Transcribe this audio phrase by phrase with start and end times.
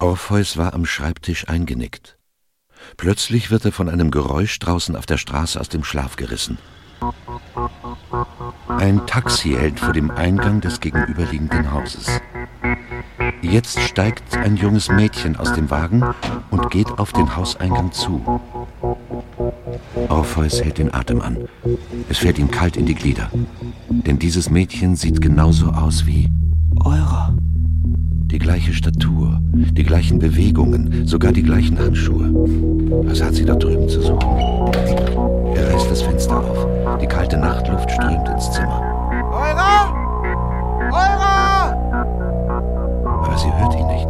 [0.00, 2.16] Orpheus war am Schreibtisch eingenickt.
[2.96, 6.56] Plötzlich wird er von einem Geräusch draußen auf der Straße aus dem Schlaf gerissen.
[8.68, 12.20] Ein Taxi hält vor dem Eingang des gegenüberliegenden Hauses.
[13.42, 16.02] Jetzt steigt ein junges Mädchen aus dem Wagen
[16.50, 18.40] und geht auf den Hauseingang zu.
[20.08, 21.46] Orpheus hält den Atem an.
[22.08, 23.30] Es fällt ihm kalt in die Glieder.
[23.90, 26.30] Denn dieses Mädchen sieht genauso aus wie
[26.82, 27.34] Eura.
[28.30, 29.40] Die gleiche Statur,
[29.72, 32.30] die gleichen Bewegungen, sogar die gleichen Handschuhe.
[33.06, 34.28] Was hat sie dort drüben zu suchen?
[35.54, 36.66] Er reißt das Fenster auf.
[37.00, 38.82] Die kalte Nachtluft strömt ins Zimmer.
[39.32, 39.92] Eura!
[40.90, 41.72] Eura!
[43.04, 44.08] Aber sie hört ihn nicht.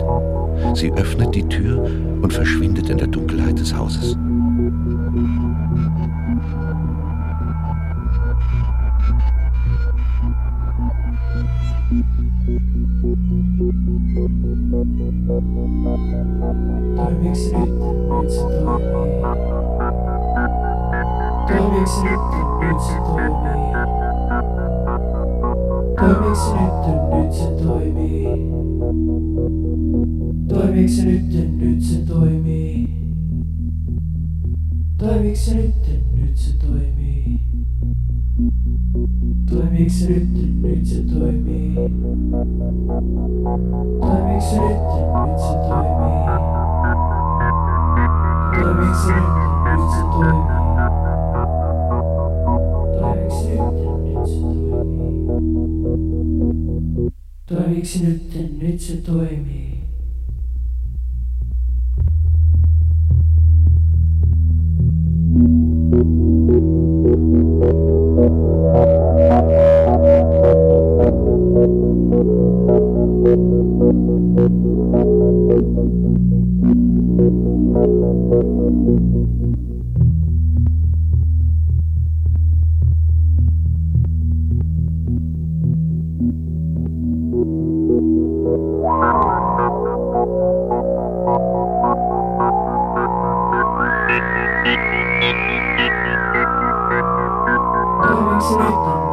[0.77, 1.83] Sie öffnet die Tür
[2.23, 4.17] und verschwindet in der Dunkelheit des Hauses.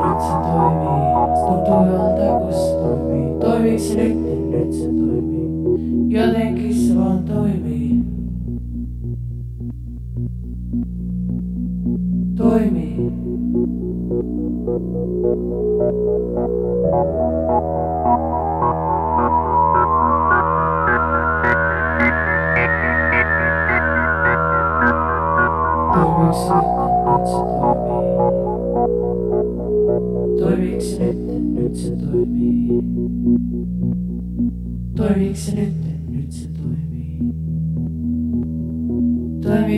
[0.09, 0.97] Nyt, se toimii.
[1.47, 3.39] Tuntuu kun se toimii.
[3.39, 4.17] Toimiks nyt,
[4.51, 5.47] nyt se toimii.
[6.09, 7.23] Jotenkin se vaan.
[7.23, 7.56] Toimii.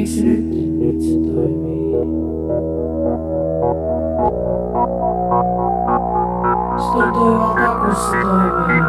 [0.09, 1.91] Toimiks nyt, se toimii.
[6.91, 8.81] Tuntuu jolta kun se toimii.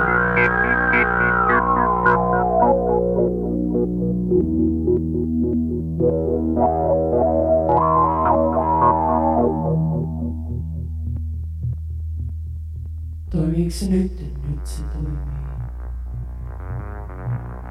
[13.31, 15.19] Toimiks se nyt, nyt se toimii.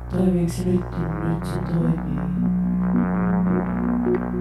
[0.09, 0.81] Toimiks se nyt,
[1.23, 2.49] nyt se toimii.
[3.49, 4.38] Thank you.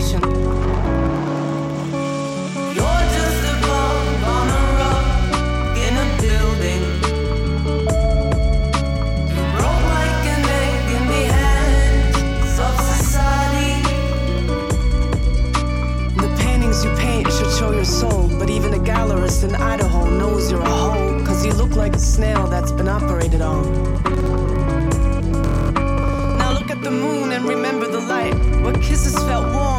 [0.00, 0.40] station.
[17.58, 18.30] show your soul.
[18.38, 22.46] But even gallerist in Idaho knows you're a hoe, cause you look like a snail
[22.46, 23.64] that's been operated on.
[26.38, 28.34] Now look at the moon and remember the light.
[28.62, 29.69] What kisses felt warm.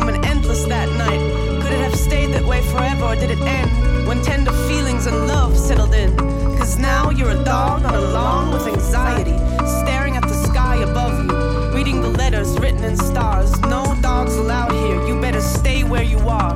[3.11, 6.15] or did it end when tender feelings and love settled in?
[6.57, 9.37] Cause now you're a dog on a lawn with anxiety,
[9.81, 13.59] staring at the sky above you, reading the letters written in stars.
[13.63, 16.50] No dogs allowed here, you better stay where you are.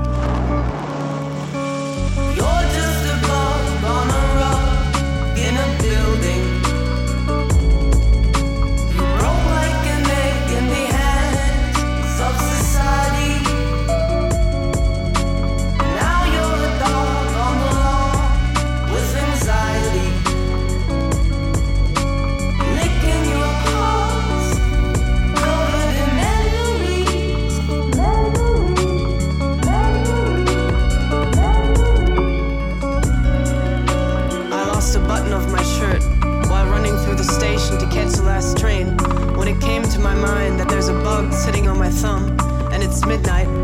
[41.32, 42.38] sitting on my thumb,
[42.72, 43.55] and it's midnight.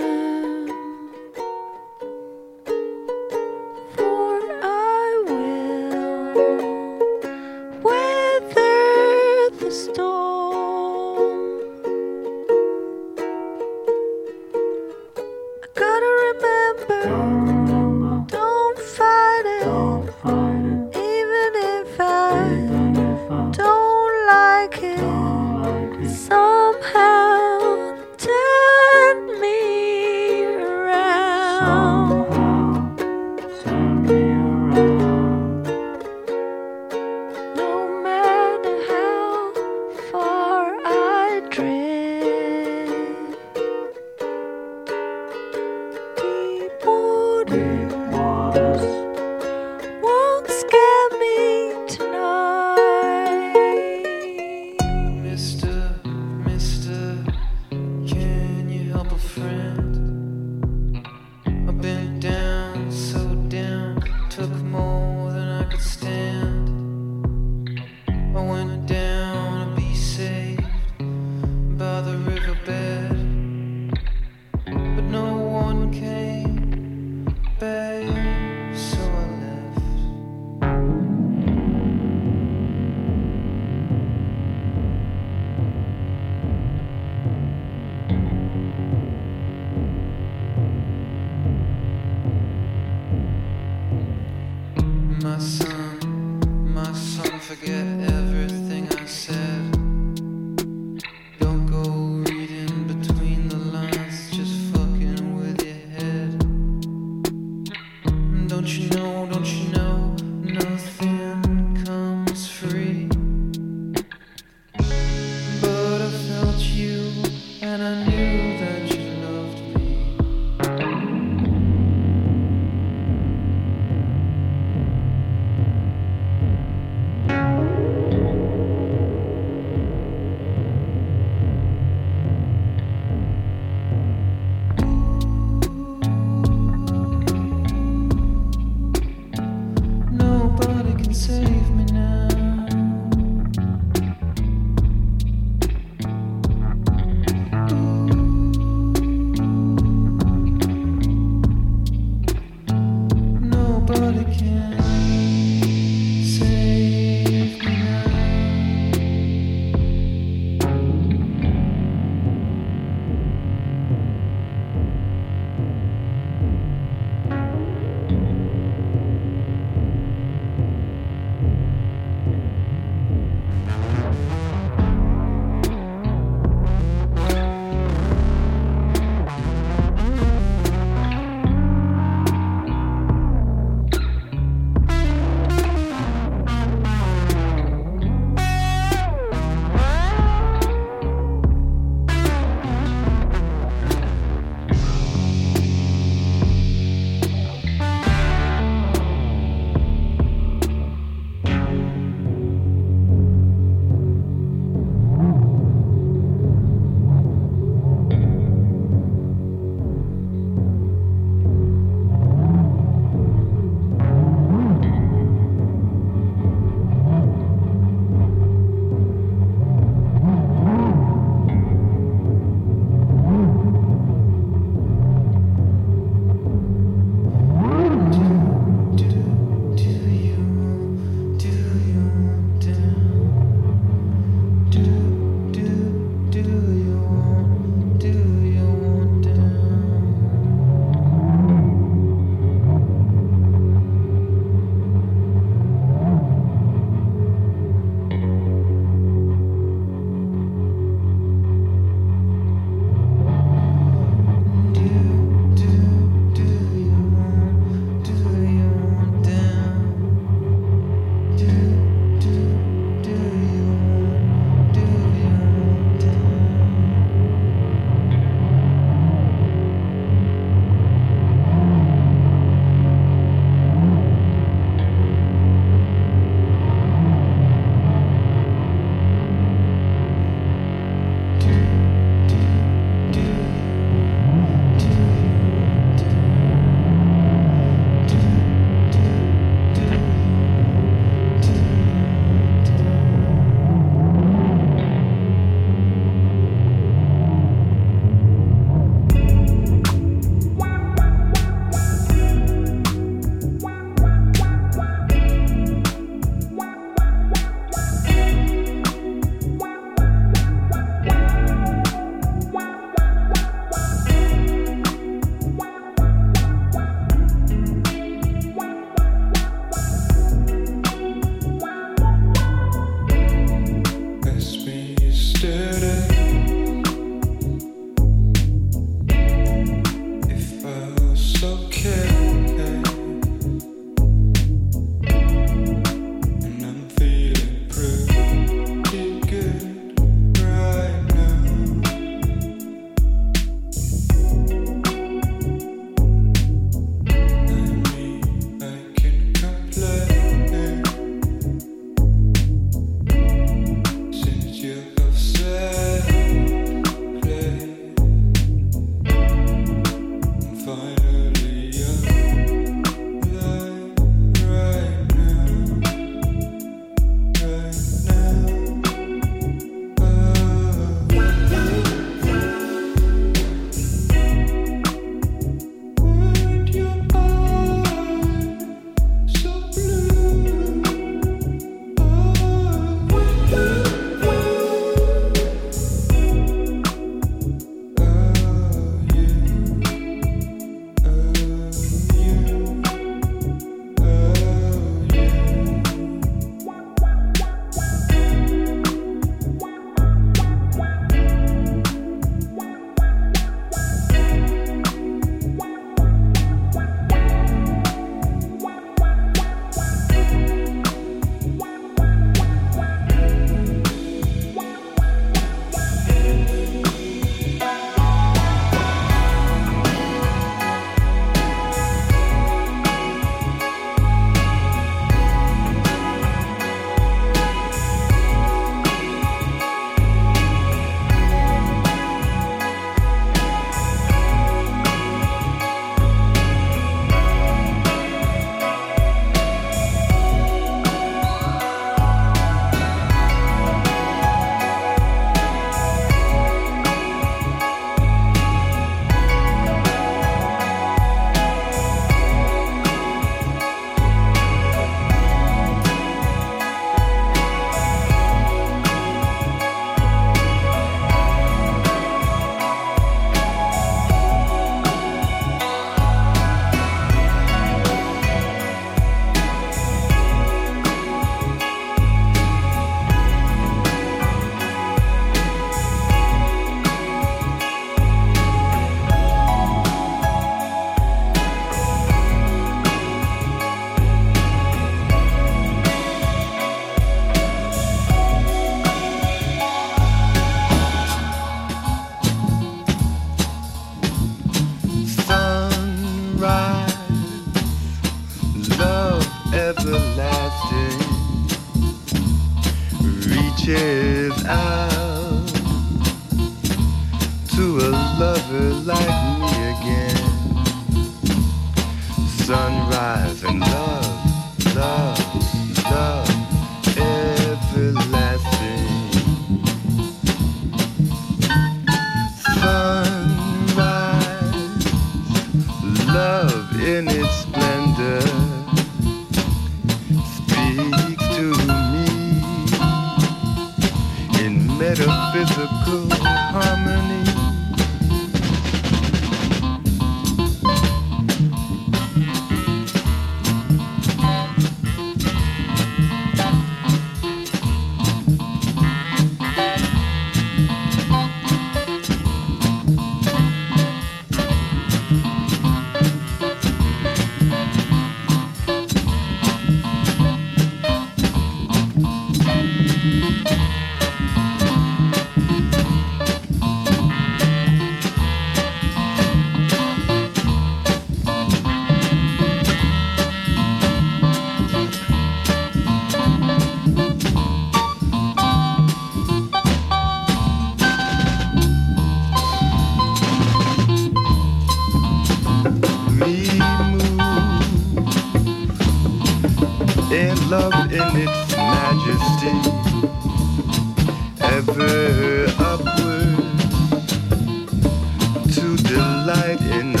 [599.51, 600.00] night in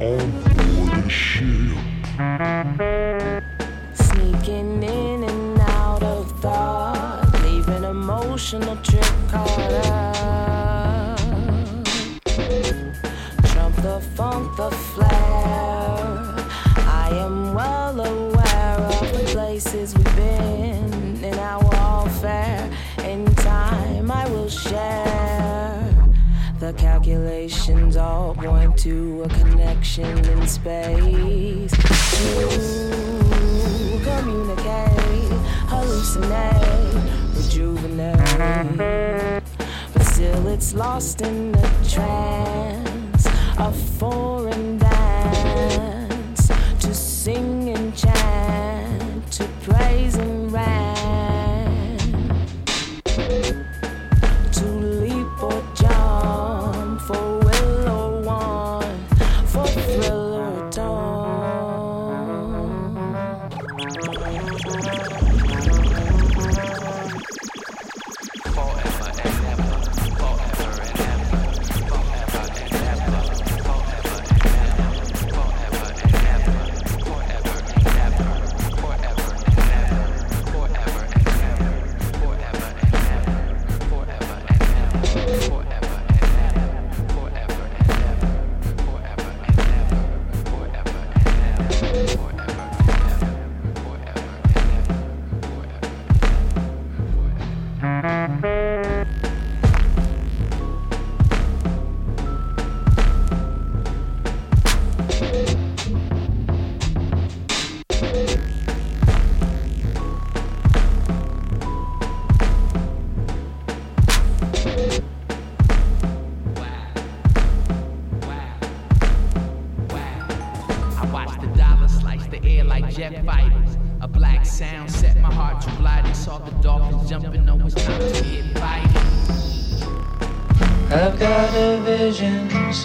[0.00, 1.76] on board the ship.
[3.94, 9.87] Sneaking in and out of thought, leaving emotional trip caught up.
[28.88, 31.76] to a connection in space to
[34.02, 35.30] communicate,
[35.68, 36.94] hallucinate,
[37.36, 39.42] rejuvenate.
[39.92, 42.77] But still, it's lost in the trance.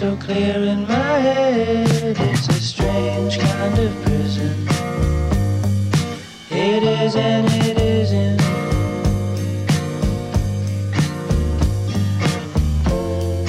[0.04, 2.16] so clear in my head.
[2.30, 4.54] It's a strange kind of prison.
[6.50, 8.40] It is and it isn't.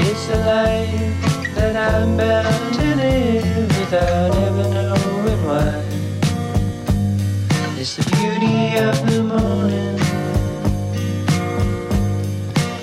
[0.08, 5.84] It's the life that I'm bound to live without ever knowing why.
[7.82, 9.98] It's the beauty of the morning.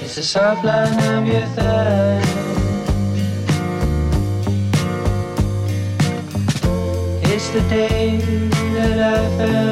[0.02, 2.31] It's the soft line of your thigh.
[9.42, 9.71] Yeah.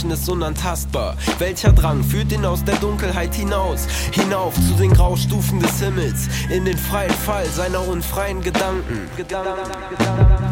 [0.00, 1.14] Menschen ist unantastbar.
[1.38, 3.86] Welcher Drang führt ihn aus der Dunkelheit hinaus?
[4.12, 9.10] Hinauf zu den Graustufen des Himmels, in den freien Fall seiner unfreien Gedanken.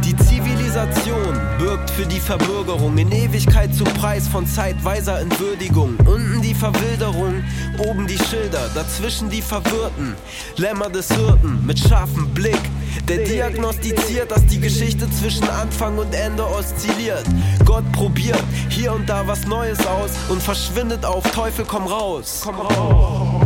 [0.05, 5.97] Die Zivilisation birgt für die Verbürgerung in Ewigkeit zum Preis von zeitweiser Entwürdigung.
[6.05, 7.43] Unten die Verwilderung,
[7.79, 10.15] oben die Schilder, dazwischen die Verwirrten.
[10.57, 12.61] Lämmer des Hirten mit scharfem Blick,
[13.09, 17.25] der diagnostiziert, dass die Geschichte zwischen Anfang und Ende oszilliert.
[17.69, 22.41] Gott probiert hier und da was Neues aus und verschwindet auf Teufel komm raus.
[22.43, 23.45] Komm raus.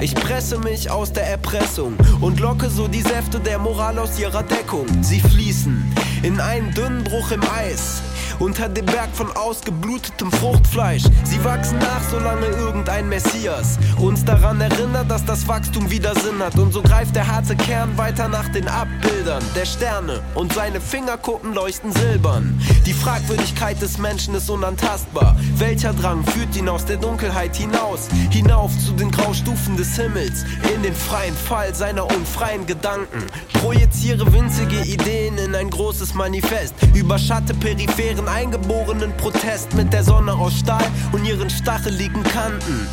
[0.00, 4.42] Ich presse mich aus der Erpressung und locke so die Säfte der Moral aus ihrer
[4.42, 4.86] Deckung.
[5.02, 5.84] Sie fließen
[6.24, 8.02] in einen dünnen Bruch im Eis.
[8.40, 11.02] Unter dem Berg von ausgeblutetem Fruchtfleisch.
[11.24, 16.58] Sie wachsen nach, solange irgendein Messias uns daran erinnert, dass das Wachstum wieder Sinn hat.
[16.58, 21.52] Und so greift der harte Kern weiter nach den Abbildern der Sterne und seine Fingerkuppen
[21.52, 22.58] leuchten silbern.
[22.86, 25.36] Die Fragwürdigkeit des Menschen ist unantastbar.
[25.56, 28.08] Welcher Drang führt ihn aus der Dunkelheit hinaus?
[28.30, 33.22] Hinauf zu den Graustufen des Himmels, in den freien Fall seiner unfreien Gedanken.
[33.52, 36.74] Projiziere winzige Ideen in ein großes Manifest.
[36.94, 42.86] Überschatte peripheren eingeborenen Protest mit der Sonne aus Stahl und ihren stacheligen Kanten.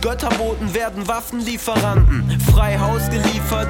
[0.00, 3.68] Götterboten werden Waffenlieferanten, frei Haus geliefert,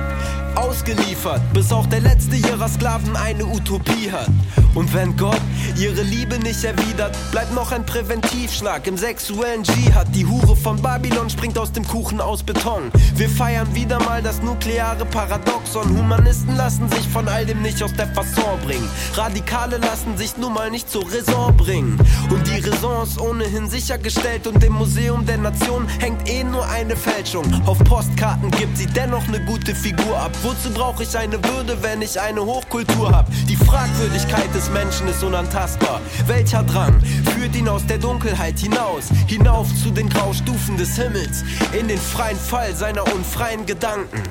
[0.57, 4.29] ausgeliefert, bis auch der letzte ihrer Sklaven eine Utopie hat.
[4.75, 5.41] Und wenn Gott
[5.77, 10.07] ihre Liebe nicht erwidert, bleibt noch ein Präventivschlag im sexuellen Dschihad.
[10.15, 12.91] Die Hure von Babylon springt aus dem Kuchen aus Beton.
[13.17, 15.99] Wir feiern wieder mal das nukleare Paradoxon.
[15.99, 18.89] Humanisten lassen sich von all dem nicht aus der Fasson bringen.
[19.15, 21.99] Radikale lassen sich nun mal nicht zur Raison bringen.
[22.31, 26.95] Und die Raison ist ohnehin sichergestellt und im Museum der Nation hängt eh nur eine
[26.97, 27.45] Fälschung.
[27.67, 30.31] Auf Postkarten gibt sie dennoch eine gute Figur ab.
[30.43, 33.26] Wozu brauche ich eine Würde, wenn ich eine Hochkultur hab?
[33.47, 36.01] Die Fragwürdigkeit des Menschen ist unantastbar.
[36.26, 36.99] Welcher Drang
[37.34, 41.45] führt ihn aus der Dunkelheit hinaus, hinauf zu den Graustufen des Himmels,
[41.78, 44.22] in den freien Fall seiner unfreien Gedanken?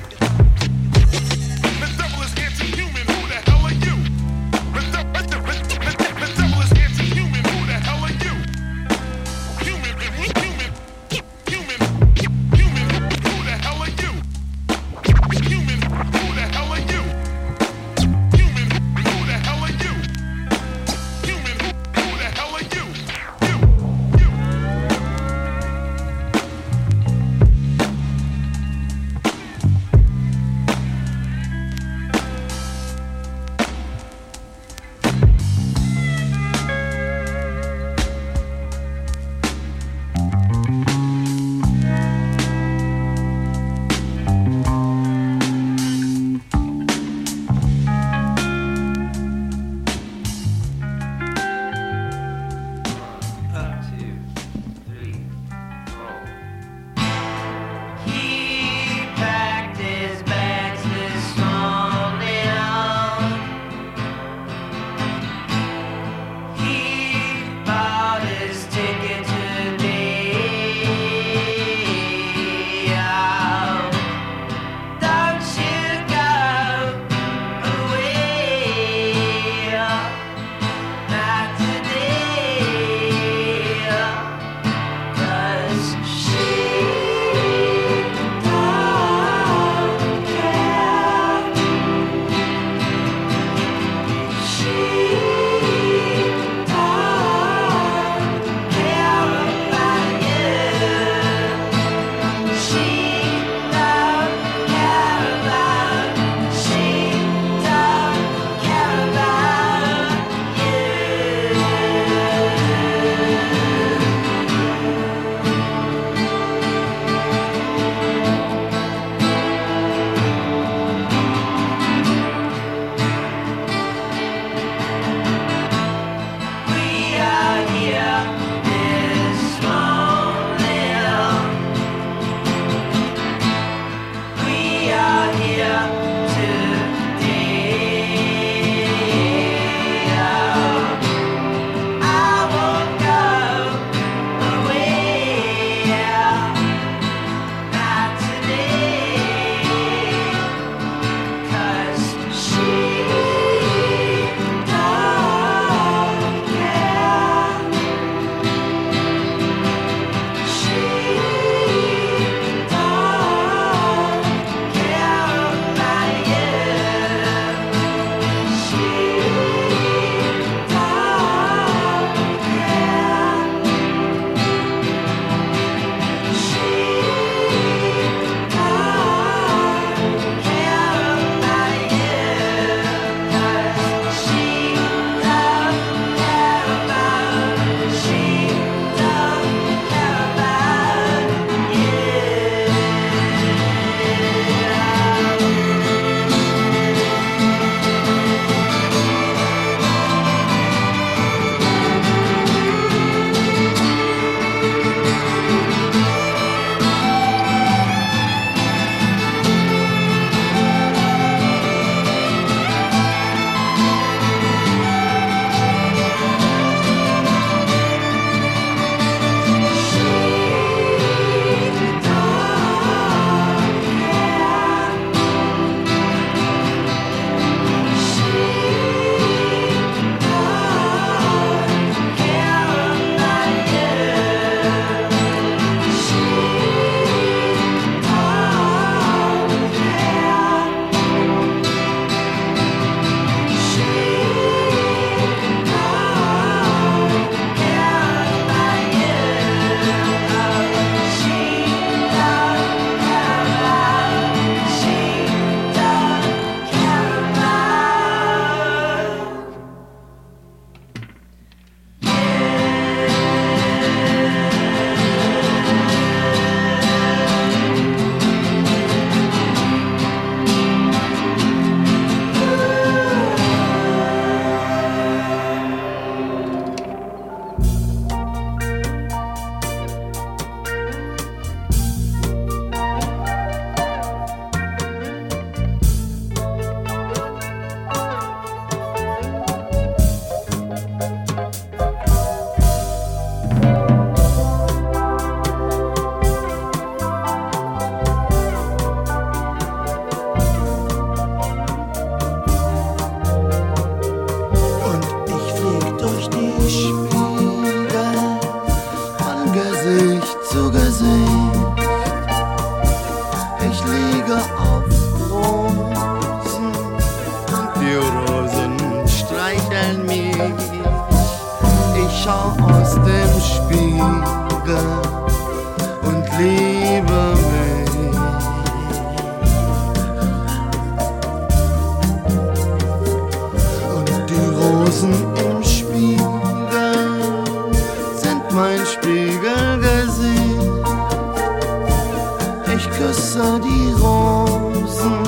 [342.80, 345.18] ich küsse die Rosen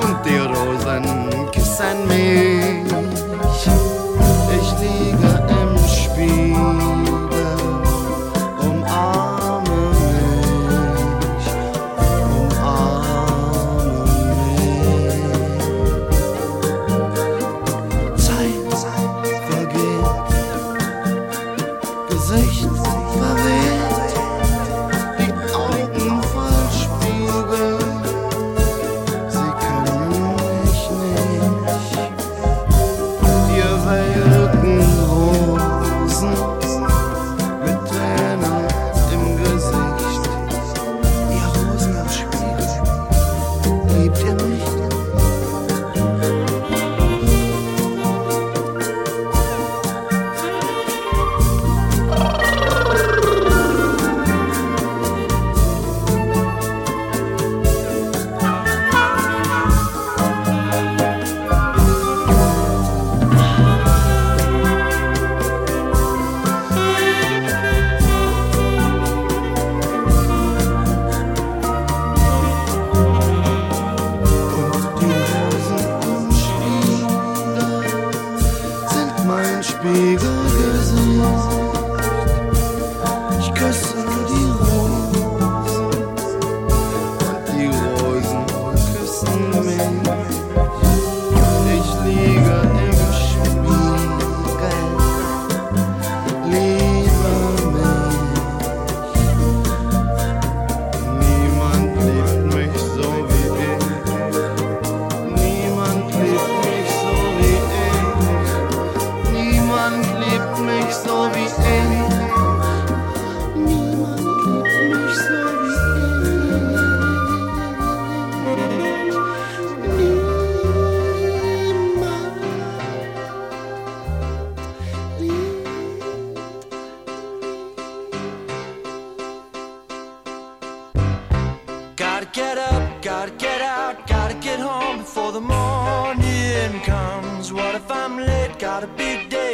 [0.00, 1.04] und die Rosen
[1.52, 2.79] küssen mich.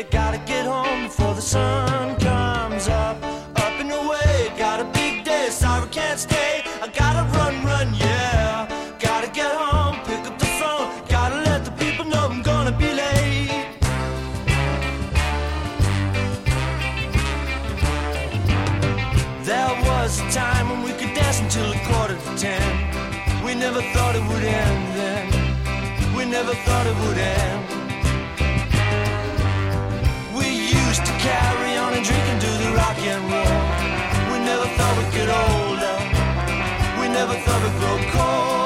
[0.02, 3.16] gotta get home before the sun comes up.
[3.56, 6.62] Up and away, got a big day, sorry can't stay.
[6.82, 8.68] I gotta run, run, yeah.
[8.98, 12.93] Gotta get home, pick up the phone, gotta let the people know I'm gonna be
[12.93, 13.64] late.
[19.44, 23.44] There was a time when we could dance until a quarter to ten.
[23.44, 26.14] We never thought it would end then.
[26.14, 27.45] We never thought it would end.
[37.48, 38.65] of a glow cold.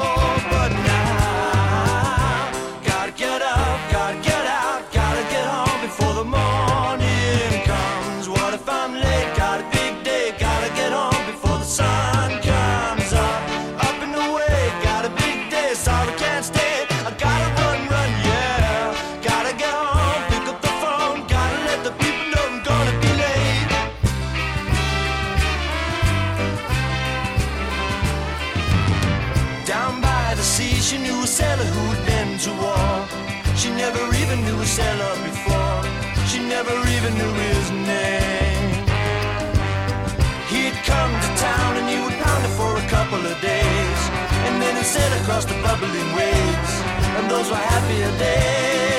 [45.21, 46.73] across the bubbling waves,
[47.17, 48.90] and those were happier days.